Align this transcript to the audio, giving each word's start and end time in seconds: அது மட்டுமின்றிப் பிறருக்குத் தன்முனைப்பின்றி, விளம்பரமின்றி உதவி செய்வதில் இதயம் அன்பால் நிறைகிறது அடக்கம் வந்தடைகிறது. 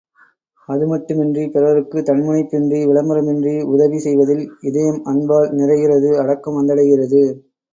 அது 0.69 0.85
மட்டுமின்றிப் 0.87 1.51
பிறருக்குத் 1.51 2.07
தன்முனைப்பின்றி, 2.07 2.79
விளம்பரமின்றி 2.85 3.53
உதவி 3.67 3.99
செய்வதில் 3.99 4.43
இதயம் 4.63 5.01
அன்பால் 5.05 5.49
நிறைகிறது 5.55 6.11
அடக்கம் 6.23 6.59
வந்தடைகிறது. 6.59 7.23